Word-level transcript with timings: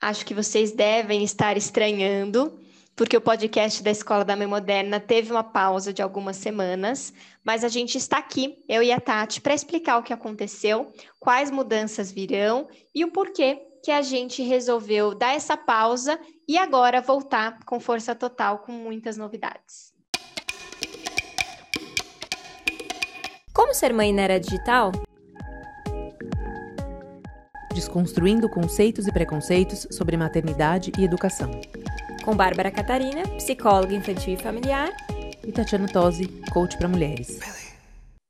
Acho 0.00 0.24
que 0.24 0.32
vocês 0.32 0.72
devem 0.72 1.22
estar 1.22 1.58
estranhando, 1.58 2.58
porque 2.96 3.14
o 3.14 3.20
podcast 3.20 3.82
da 3.82 3.90
Escola 3.90 4.24
da 4.24 4.34
Mãe 4.34 4.46
Moderna 4.46 4.98
teve 4.98 5.30
uma 5.30 5.44
pausa 5.44 5.92
de 5.92 6.00
algumas 6.00 6.36
semanas, 6.36 7.12
mas 7.44 7.64
a 7.64 7.68
gente 7.68 7.98
está 7.98 8.16
aqui, 8.16 8.64
eu 8.66 8.82
e 8.82 8.90
a 8.90 8.98
Tati, 8.98 9.42
para 9.42 9.54
explicar 9.54 9.98
o 9.98 10.02
que 10.02 10.14
aconteceu, 10.14 10.90
quais 11.18 11.50
mudanças 11.50 12.10
virão 12.10 12.66
e 12.94 13.04
o 13.04 13.12
porquê 13.12 13.60
que 13.84 13.90
a 13.90 14.00
gente 14.00 14.42
resolveu 14.42 15.14
dar 15.14 15.34
essa 15.34 15.54
pausa 15.54 16.18
e 16.48 16.56
agora 16.56 17.02
voltar 17.02 17.62
com 17.64 17.78
força 17.78 18.14
total 18.14 18.60
com 18.60 18.72
muitas 18.72 19.18
novidades. 19.18 19.92
Como 23.52 23.74
ser 23.74 23.92
mãe 23.92 24.14
na 24.14 24.22
era 24.22 24.40
digital? 24.40 24.92
Desconstruindo 27.80 28.46
conceitos 28.46 29.06
e 29.06 29.12
preconceitos 29.12 29.88
sobre 29.90 30.14
maternidade 30.14 30.92
e 30.98 31.02
educação. 31.02 31.50
Com 32.22 32.36
Bárbara 32.36 32.70
Catarina, 32.70 33.22
psicóloga 33.36 33.94
infantil 33.94 34.34
e 34.34 34.36
familiar. 34.36 34.90
E 35.42 35.50
Tatiana 35.50 35.90
Tosi, 35.90 36.28
coach 36.52 36.76
para 36.76 36.86
mulheres. 36.86 37.40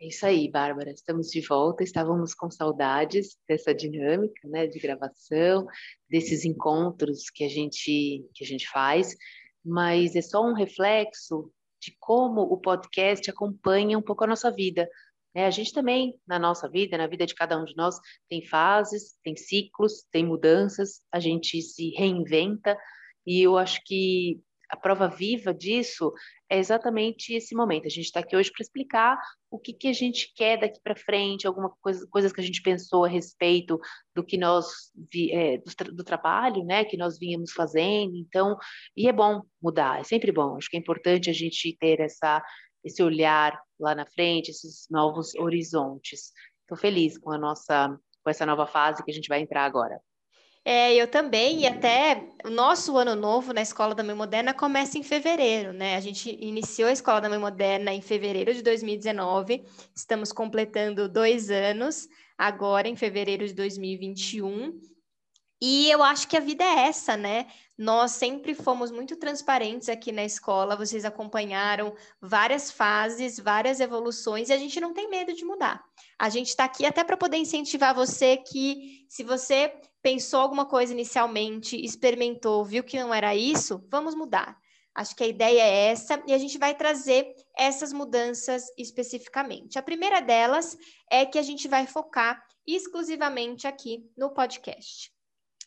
É 0.00 0.06
isso 0.06 0.24
aí, 0.24 0.50
Bárbara. 0.50 0.90
Estamos 0.92 1.26
de 1.26 1.42
volta. 1.42 1.84
Estávamos 1.84 2.32
com 2.32 2.50
saudades 2.50 3.36
dessa 3.46 3.74
dinâmica, 3.74 4.48
né, 4.48 4.66
de 4.66 4.78
gravação, 4.78 5.66
desses 6.08 6.46
encontros 6.46 7.28
que 7.28 7.44
a 7.44 7.48
gente 7.48 8.24
que 8.32 8.44
a 8.44 8.46
gente 8.46 8.66
faz, 8.70 9.14
mas 9.62 10.16
é 10.16 10.22
só 10.22 10.42
um 10.42 10.54
reflexo 10.54 11.52
de 11.82 11.94
como 12.00 12.40
o 12.40 12.56
podcast 12.56 13.30
acompanha 13.30 13.98
um 13.98 14.02
pouco 14.02 14.24
a 14.24 14.26
nossa 14.26 14.50
vida. 14.50 14.88
É, 15.34 15.46
a 15.46 15.50
gente 15.50 15.72
também, 15.72 16.14
na 16.26 16.38
nossa 16.38 16.68
vida, 16.68 16.96
na 16.96 17.06
vida 17.06 17.26
de 17.26 17.34
cada 17.34 17.58
um 17.58 17.64
de 17.64 17.74
nós, 17.76 17.98
tem 18.28 18.44
fases, 18.46 19.16
tem 19.22 19.36
ciclos, 19.36 20.06
tem 20.12 20.24
mudanças, 20.24 21.00
a 21.10 21.18
gente 21.18 21.60
se 21.60 21.90
reinventa, 21.90 22.78
e 23.26 23.42
eu 23.42 23.58
acho 23.58 23.80
que 23.84 24.40
a 24.70 24.76
prova 24.76 25.08
viva 25.08 25.54
disso 25.54 26.12
é 26.48 26.58
exatamente 26.58 27.32
esse 27.32 27.54
momento. 27.54 27.86
A 27.86 27.90
gente 27.90 28.06
está 28.06 28.20
aqui 28.20 28.36
hoje 28.36 28.50
para 28.50 28.62
explicar 28.62 29.18
o 29.50 29.58
que, 29.58 29.72
que 29.72 29.88
a 29.88 29.92
gente 29.92 30.32
quer 30.34 30.58
daqui 30.58 30.80
para 30.82 30.96
frente, 30.96 31.46
alguma 31.46 31.70
coisa, 31.80 32.06
coisas 32.10 32.32
que 32.32 32.40
a 32.40 32.44
gente 32.44 32.62
pensou 32.62 33.04
a 33.04 33.08
respeito 33.08 33.78
do 34.14 34.24
que 34.24 34.36
nós 34.36 34.66
vi, 35.12 35.30
é, 35.32 35.58
do, 35.58 35.94
do, 35.94 36.04
trabalho, 36.04 36.64
né, 36.64 36.84
que 36.84 36.96
nós 36.96 37.18
vínhamos 37.18 37.52
fazendo. 37.52 38.16
Então, 38.16 38.56
e 38.96 39.08
é 39.08 39.12
bom 39.12 39.42
mudar, 39.62 40.00
é 40.00 40.04
sempre 40.04 40.32
bom. 40.32 40.56
Acho 40.56 40.68
que 40.68 40.76
é 40.76 40.80
importante 40.80 41.30
a 41.30 41.32
gente 41.34 41.76
ter 41.78 42.00
essa 42.00 42.42
esse 42.84 43.02
olhar 43.02 43.58
lá 43.80 43.94
na 43.94 44.06
frente, 44.06 44.50
esses 44.50 44.86
novos 44.90 45.34
horizontes. 45.34 46.32
Estou 46.60 46.76
feliz 46.76 47.18
com 47.18 47.30
a 47.32 47.38
nossa 47.38 47.98
com 48.22 48.30
essa 48.30 48.46
nova 48.46 48.66
fase 48.66 49.04
que 49.04 49.10
a 49.10 49.14
gente 49.14 49.28
vai 49.28 49.40
entrar 49.40 49.64
agora. 49.64 50.00
É, 50.64 50.94
eu 50.94 51.06
também, 51.06 51.60
e 51.60 51.66
até 51.66 52.26
o 52.42 52.48
nosso 52.48 52.96
ano 52.96 53.14
novo 53.14 53.52
na 53.52 53.60
Escola 53.60 53.94
da 53.94 54.02
Mãe 54.02 54.14
Moderna 54.14 54.54
começa 54.54 54.96
em 54.96 55.02
fevereiro, 55.02 55.74
né? 55.74 55.94
A 55.94 56.00
gente 56.00 56.34
iniciou 56.42 56.88
a 56.88 56.92
Escola 56.92 57.20
da 57.20 57.28
Mãe 57.28 57.38
Moderna 57.38 57.92
em 57.92 58.00
fevereiro 58.00 58.54
de 58.54 58.62
2019, 58.62 59.62
estamos 59.94 60.32
completando 60.32 61.06
dois 61.06 61.50
anos 61.50 62.08
agora 62.38 62.88
em 62.88 62.96
fevereiro 62.96 63.46
de 63.46 63.52
2021. 63.52 64.93
E 65.66 65.90
eu 65.90 66.02
acho 66.02 66.28
que 66.28 66.36
a 66.36 66.40
vida 66.40 66.62
é 66.62 66.88
essa, 66.88 67.16
né? 67.16 67.46
Nós 67.78 68.10
sempre 68.10 68.54
fomos 68.54 68.90
muito 68.90 69.16
transparentes 69.16 69.88
aqui 69.88 70.12
na 70.12 70.22
escola, 70.22 70.76
vocês 70.76 71.06
acompanharam 71.06 71.94
várias 72.20 72.70
fases, 72.70 73.40
várias 73.40 73.80
evoluções, 73.80 74.50
e 74.50 74.52
a 74.52 74.58
gente 74.58 74.78
não 74.78 74.92
tem 74.92 75.08
medo 75.08 75.32
de 75.32 75.42
mudar. 75.42 75.82
A 76.18 76.28
gente 76.28 76.48
está 76.48 76.64
aqui 76.64 76.84
até 76.84 77.02
para 77.02 77.16
poder 77.16 77.38
incentivar 77.38 77.94
você 77.94 78.36
que, 78.36 79.06
se 79.08 79.24
você 79.24 79.72
pensou 80.02 80.40
alguma 80.40 80.66
coisa 80.66 80.92
inicialmente, 80.92 81.82
experimentou, 81.82 82.62
viu 82.62 82.84
que 82.84 83.00
não 83.02 83.14
era 83.14 83.34
isso, 83.34 83.82
vamos 83.90 84.14
mudar. 84.14 84.58
Acho 84.94 85.16
que 85.16 85.24
a 85.24 85.28
ideia 85.28 85.62
é 85.62 85.86
essa 85.86 86.22
e 86.26 86.34
a 86.34 86.38
gente 86.38 86.58
vai 86.58 86.74
trazer 86.74 87.26
essas 87.56 87.90
mudanças 87.90 88.66
especificamente. 88.76 89.78
A 89.78 89.82
primeira 89.82 90.20
delas 90.20 90.76
é 91.10 91.24
que 91.24 91.38
a 91.38 91.42
gente 91.42 91.66
vai 91.68 91.86
focar 91.86 92.44
exclusivamente 92.66 93.66
aqui 93.66 94.04
no 94.14 94.28
podcast. 94.28 95.14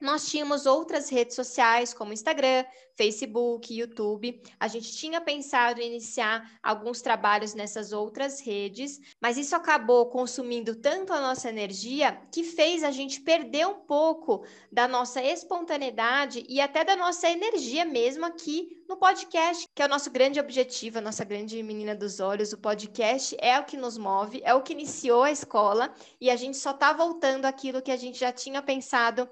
Nós 0.00 0.28
tínhamos 0.28 0.64
outras 0.64 1.08
redes 1.08 1.34
sociais, 1.34 1.92
como 1.92 2.12
Instagram, 2.12 2.64
Facebook, 2.98 3.72
YouTube. 3.72 4.42
A 4.58 4.66
gente 4.66 4.92
tinha 4.96 5.20
pensado 5.20 5.80
em 5.80 5.86
iniciar 5.86 6.58
alguns 6.62 7.00
trabalhos 7.00 7.54
nessas 7.54 7.92
outras 7.92 8.40
redes, 8.40 9.00
mas 9.20 9.36
isso 9.36 9.54
acabou 9.54 10.06
consumindo 10.06 10.74
tanto 10.74 11.12
a 11.12 11.20
nossa 11.20 11.48
energia 11.48 12.20
que 12.32 12.42
fez 12.42 12.82
a 12.82 12.90
gente 12.90 13.20
perder 13.20 13.66
um 13.66 13.80
pouco 13.80 14.44
da 14.70 14.88
nossa 14.88 15.22
espontaneidade 15.22 16.44
e 16.48 16.60
até 16.60 16.84
da 16.84 16.96
nossa 16.96 17.28
energia 17.30 17.84
mesmo 17.84 18.24
aqui 18.24 18.76
no 18.88 18.96
podcast, 18.96 19.66
que 19.74 19.82
é 19.82 19.86
o 19.86 19.88
nosso 19.88 20.10
grande 20.10 20.40
objetivo, 20.40 20.98
a 20.98 21.02
nossa 21.02 21.24
grande 21.24 21.62
menina 21.62 21.94
dos 21.94 22.20
olhos. 22.20 22.52
O 22.52 22.58
podcast 22.58 23.36
é 23.38 23.58
o 23.60 23.64
que 23.64 23.76
nos 23.76 23.98
move, 23.98 24.40
é 24.42 24.54
o 24.54 24.62
que 24.62 24.72
iniciou 24.72 25.22
a 25.22 25.30
escola 25.30 25.94
e 26.20 26.30
a 26.30 26.36
gente 26.36 26.56
só 26.56 26.70
está 26.70 26.92
voltando 26.92 27.44
aquilo 27.44 27.82
que 27.82 27.92
a 27.92 27.96
gente 27.96 28.18
já 28.18 28.32
tinha 28.32 28.62
pensado 28.62 29.28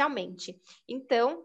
inicialmente. 0.00 0.58
Então, 0.88 1.44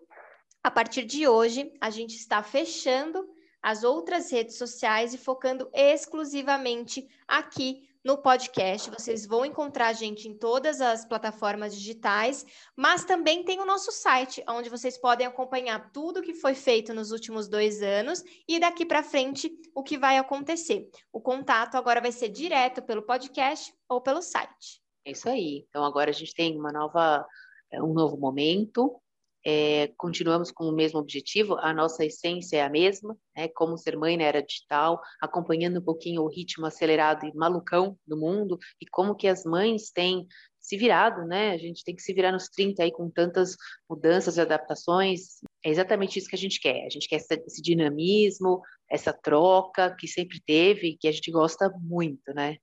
a 0.64 0.72
partir 0.72 1.04
de 1.04 1.28
hoje, 1.28 1.72
a 1.82 1.90
gente 1.90 2.16
está 2.16 2.42
fechando 2.42 3.28
as 3.62 3.84
outras 3.84 4.32
redes 4.32 4.58
sociais 4.58 5.14
e 5.14 5.18
focando 5.18 5.70
exclusivamente 5.74 7.08
aqui 7.28 7.90
no 8.04 8.20
podcast. 8.20 8.92
Vocês 8.92 9.26
vão 9.26 9.44
encontrar 9.44 9.88
a 9.88 9.94
gente 9.94 10.28
em 10.28 10.38
todas 10.38 10.80
as 10.80 11.04
plataformas 11.04 11.76
digitais, 11.76 12.46
mas 12.76 13.04
também 13.04 13.44
tem 13.44 13.60
o 13.60 13.66
nosso 13.66 13.92
site, 13.92 14.44
onde 14.48 14.70
vocês 14.70 14.98
podem 14.98 15.26
acompanhar 15.26 15.92
tudo 15.92 16.22
que 16.22 16.36
foi 16.36 16.54
feito 16.54 16.94
nos 16.94 17.12
últimos 17.12 17.48
dois 17.48 17.82
anos 17.82 18.24
e 18.48 18.60
daqui 18.60 18.86
para 18.86 19.02
frente 19.02 19.52
o 19.74 19.82
que 19.82 19.98
vai 19.98 20.18
acontecer. 20.18 20.88
O 21.12 21.20
contato 21.20 21.76
agora 21.76 22.00
vai 22.00 22.12
ser 22.12 22.30
direto 22.30 22.84
pelo 22.84 23.02
podcast 23.02 23.74
ou 23.90 24.00
pelo 24.00 24.22
site. 24.22 24.86
É 25.04 25.12
isso 25.12 25.30
aí. 25.30 25.66
Então 25.70 25.84
agora 25.84 26.10
a 26.10 26.14
gente 26.14 26.34
tem 26.34 26.58
uma 26.58 26.72
nova, 26.72 27.26
um 27.74 27.94
novo 27.94 28.18
momento, 28.18 29.00
é, 29.46 29.90
continuamos 29.96 30.52
com 30.52 30.66
o 30.66 30.72
mesmo 30.72 31.00
objetivo, 31.00 31.56
a 31.60 31.72
nossa 31.72 32.04
essência 32.04 32.58
é 32.58 32.62
a 32.64 32.70
mesma, 32.70 33.16
né, 33.38 33.48
como 33.50 33.78
ser 33.78 33.96
mãe 33.96 34.18
na 34.18 34.24
era 34.24 34.42
digital, 34.42 35.00
acompanhando 35.22 35.80
um 35.80 35.84
pouquinho 35.84 36.24
o 36.24 36.28
ritmo 36.28 36.66
acelerado 36.66 37.28
e 37.28 37.36
malucão 37.36 37.96
do 38.08 38.18
mundo, 38.18 38.58
e 38.82 38.88
como 38.88 39.16
que 39.16 39.28
as 39.28 39.44
mães 39.46 39.92
têm 39.92 40.28
se 40.60 40.76
virado, 40.76 41.28
né, 41.28 41.52
a 41.52 41.58
gente 41.60 41.84
tem 41.84 41.96
que 41.96 42.02
se 42.02 42.12
virar 42.12 42.32
nos 42.32 42.50
30 42.50 42.82
aí 42.82 42.92
com 42.92 43.08
tantas 43.08 43.56
mudanças 43.88 44.38
e 44.38 44.42
adaptações, 44.42 45.40
é 45.64 45.70
exatamente 45.70 46.18
isso 46.18 46.28
que 46.28 46.36
a 46.36 46.40
gente 46.40 46.60
quer, 46.60 46.84
a 46.84 46.90
gente 46.90 47.08
quer 47.08 47.18
esse 47.18 47.62
dinamismo, 47.62 48.62
essa 48.90 49.14
troca 49.14 49.96
que 49.96 50.08
sempre 50.08 50.42
teve 50.44 50.90
e 50.90 50.98
que 50.98 51.08
a 51.08 51.12
gente 51.12 51.30
gosta 51.30 51.72
muito, 51.80 52.34
né. 52.34 52.58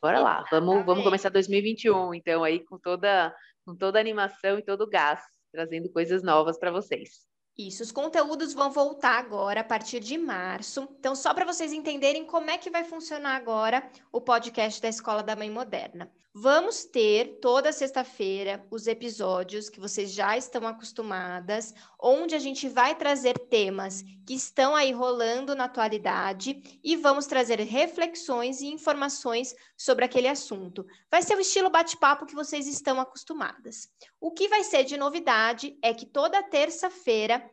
Bora 0.00 0.20
lá, 0.20 0.44
vamos, 0.50 0.84
vamos 0.86 1.02
começar 1.02 1.28
2021, 1.28 2.14
então, 2.14 2.44
aí 2.44 2.64
com 2.64 2.78
toda, 2.78 3.34
com 3.64 3.74
toda 3.76 3.98
a 3.98 4.00
animação 4.00 4.58
e 4.58 4.64
todo 4.64 4.82
o 4.82 4.88
gás 4.88 5.20
trazendo 5.52 5.90
coisas 5.90 6.22
novas 6.22 6.58
para 6.58 6.70
vocês. 6.70 7.27
Isso, 7.58 7.82
os 7.82 7.90
conteúdos 7.90 8.54
vão 8.54 8.70
voltar 8.70 9.18
agora 9.18 9.62
a 9.62 9.64
partir 9.64 9.98
de 9.98 10.16
março. 10.16 10.88
Então, 11.00 11.16
só 11.16 11.34
para 11.34 11.44
vocês 11.44 11.72
entenderem 11.72 12.24
como 12.24 12.48
é 12.48 12.56
que 12.56 12.70
vai 12.70 12.84
funcionar 12.84 13.34
agora 13.34 13.90
o 14.12 14.20
podcast 14.20 14.80
da 14.80 14.88
Escola 14.88 15.24
da 15.24 15.34
Mãe 15.34 15.50
Moderna. 15.50 16.08
Vamos 16.40 16.84
ter 16.84 17.40
toda 17.40 17.72
sexta-feira 17.72 18.64
os 18.70 18.86
episódios 18.86 19.68
que 19.68 19.80
vocês 19.80 20.12
já 20.12 20.36
estão 20.36 20.68
acostumadas, 20.68 21.74
onde 22.00 22.32
a 22.32 22.38
gente 22.38 22.68
vai 22.68 22.94
trazer 22.94 23.36
temas 23.36 24.02
que 24.24 24.34
estão 24.34 24.76
aí 24.76 24.92
rolando 24.92 25.56
na 25.56 25.64
atualidade 25.64 26.80
e 26.84 26.94
vamos 26.94 27.26
trazer 27.26 27.58
reflexões 27.62 28.60
e 28.60 28.68
informações 28.68 29.52
sobre 29.76 30.04
aquele 30.04 30.28
assunto. 30.28 30.86
Vai 31.10 31.22
ser 31.22 31.36
o 31.36 31.40
estilo 31.40 31.70
bate-papo 31.70 32.24
que 32.24 32.36
vocês 32.36 32.68
estão 32.68 33.00
acostumadas. 33.00 33.88
O 34.20 34.30
que 34.30 34.46
vai 34.46 34.62
ser 34.62 34.84
de 34.84 34.96
novidade 34.96 35.76
é 35.82 35.92
que 35.92 36.06
toda 36.06 36.40
terça-feira 36.40 37.47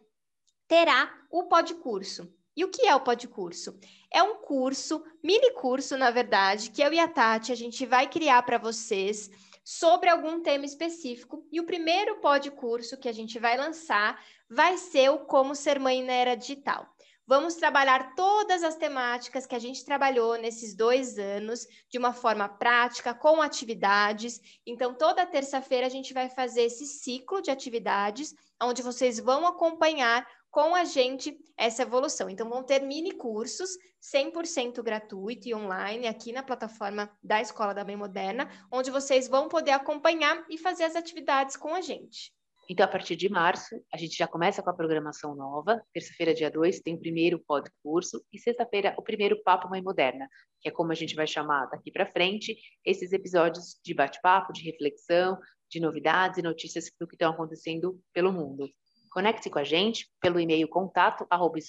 terá 0.68 1.12
o 1.32 1.44
podcurso. 1.44 2.32
E 2.56 2.64
o 2.64 2.70
que 2.70 2.88
é 2.88 2.96
o 2.96 3.02
podcurso? 3.02 3.78
É 4.12 4.24
um 4.24 4.36
curso, 4.36 5.04
mini 5.22 5.52
curso, 5.52 5.98
na 5.98 6.10
verdade, 6.10 6.72
que 6.72 6.82
eu 6.82 6.94
e 6.94 7.00
a 7.00 7.08
Tati 7.08 7.52
a 7.52 7.56
gente 7.56 7.86
vai 7.86 8.10
criar 8.10 8.42
para 8.44 8.58
vocês 8.58 9.30
sobre 9.64 10.10
algum 10.10 10.42
tema 10.42 10.64
específico. 10.64 11.46
E 11.52 11.60
o 11.60 11.66
primeiro 11.66 12.22
podcurso 12.22 12.98
que 12.98 13.10
a 13.10 13.12
gente 13.12 13.38
vai 13.40 13.58
lançar 13.58 14.24
vai 14.50 14.78
ser 14.78 15.10
o 15.10 15.26
Como 15.26 15.54
Ser 15.54 15.80
Mãe 15.80 16.02
na 16.04 16.14
Era 16.14 16.36
Digital. 16.36 16.88
Vamos 17.28 17.56
trabalhar 17.56 18.14
todas 18.14 18.62
as 18.62 18.76
temáticas 18.76 19.48
que 19.48 19.56
a 19.56 19.60
gente 19.60 19.84
trabalhou 19.84 20.38
nesses 20.38 20.76
dois 20.76 21.18
anos 21.18 21.66
de 21.90 21.98
uma 21.98 22.14
forma 22.14 22.48
prática, 22.48 23.16
com 23.16 23.42
atividades. 23.42 24.40
Então, 24.64 24.94
toda 24.94 25.26
terça-feira 25.26 25.88
a 25.88 25.90
gente 25.90 26.14
vai 26.14 26.30
fazer 26.30 26.62
esse 26.62 26.86
ciclo 26.86 27.42
de 27.42 27.50
atividades, 27.50 28.36
onde 28.62 28.84
vocês 28.84 29.20
vão 29.20 29.48
acompanhar 29.48 30.24
com 30.52 30.76
a 30.76 30.84
gente 30.84 31.36
essa 31.58 31.82
evolução. 31.82 32.30
Então, 32.30 32.48
vão 32.48 32.62
ter 32.62 32.84
mini 32.84 33.12
cursos 33.12 33.72
100% 34.14 34.84
gratuito 34.84 35.48
e 35.48 35.56
online 35.56 36.08
aqui 36.08 36.32
na 36.32 36.44
plataforma 36.44 37.10
da 37.24 37.42
Escola 37.42 37.74
da 37.74 37.84
Bem 37.84 37.98
Moderna, 37.98 38.48
onde 38.72 38.92
vocês 38.92 39.28
vão 39.28 39.50
poder 39.50 39.72
acompanhar 39.72 40.46
e 40.48 40.60
fazer 40.60 40.84
as 40.84 40.96
atividades 40.96 41.56
com 41.56 41.74
a 41.74 41.82
gente. 41.82 42.35
Então, 42.68 42.84
a 42.84 42.90
partir 42.90 43.16
de 43.16 43.30
março, 43.30 43.80
a 43.94 43.98
gente 43.98 44.18
já 44.18 44.28
começa 44.28 44.64
com 44.64 44.72
a 44.72 44.74
programação 44.74 45.36
nova. 45.36 45.80
Terça-feira, 45.94 46.34
dia 46.34 46.50
2, 46.50 46.80
tem 46.80 46.96
o 46.96 47.00
primeiro 47.00 47.38
pod 47.40 47.70
curso 47.84 48.26
e 48.34 48.40
sexta-feira, 48.40 48.96
o 48.98 49.04
primeiro 49.04 49.40
Papo 49.44 49.70
Mãe 49.70 49.84
Moderna, 49.84 50.28
que 50.62 50.70
é 50.70 50.72
como 50.72 50.92
a 50.92 50.96
gente 50.96 51.14
vai 51.16 51.28
chamar 51.28 51.68
daqui 51.68 51.92
para 51.92 52.08
frente 52.08 52.58
esses 52.84 53.14
episódios 53.14 53.80
de 53.84 53.94
bate-papo, 53.94 54.52
de 54.52 54.64
reflexão, 54.64 55.38
de 55.70 55.80
novidades 55.80 56.40
e 56.40 56.42
notícias 56.42 56.86
do 57.00 57.08
que 57.08 57.14
estão 57.14 57.32
acontecendo 57.32 58.02
pelo 58.12 58.34
mundo. 58.34 58.68
Conecte-se 59.12 59.50
com 59.50 59.60
a 59.60 59.64
gente 59.64 60.10
pelo 60.20 60.40
e-mail 60.40 60.68
contato 60.68 61.28
arroba 61.30 61.60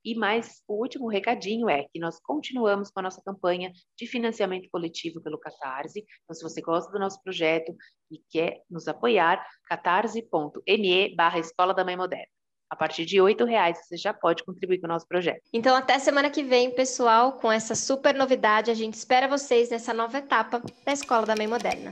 E 0.04 0.16
mais, 0.16 0.62
o 0.68 0.76
último 0.76 1.08
recadinho 1.08 1.70
é 1.70 1.84
que 1.92 2.00
nós 2.00 2.20
continuamos 2.20 2.90
com 2.90 3.00
a 3.00 3.04
nossa 3.04 3.22
campanha 3.22 3.72
de 3.98 4.08
financiamento 4.08 4.70
coletivo 4.72 5.22
pelo 5.22 5.40
Catarse. 5.40 6.06
Então, 6.24 6.36
se 6.36 6.44
você 6.44 6.62
gosta 6.62 6.92
do 6.92 7.00
nosso 7.00 7.22
projeto 7.22 7.76
e 8.12 8.20
quer 8.30 8.62
nos 8.70 8.88
apoiar, 8.88 9.46
catarse.me 9.68 11.16
barra 11.16 11.40
Escola 11.40 11.74
da 11.74 11.84
Mãe 11.84 11.98
Moderna. 11.98 12.28
A 12.70 12.76
partir 12.76 13.06
de 13.06 13.22
R$ 13.22 13.46
reais 13.46 13.80
você 13.86 13.96
já 13.96 14.14
pode 14.14 14.44
contribuir 14.44 14.80
com 14.80 14.88
o 14.88 14.90
nosso 14.90 15.08
projeto. 15.08 15.42
Então, 15.54 15.76
até 15.76 15.98
semana 16.00 16.30
que 16.30 16.44
vem, 16.44 16.70
pessoal, 16.74 17.34
com 17.40 17.52
essa 17.52 17.76
super 17.76 18.14
novidade. 18.14 18.70
A 18.70 18.74
gente 18.74 18.96
espera 18.96 19.28
vocês 19.28 19.70
nessa 19.70 19.94
nova 19.94 20.18
etapa 20.18 20.62
da 20.86 20.92
Escola 20.92 21.26
da 21.26 21.36
Mãe 21.36 21.48
Moderna. 21.48 21.90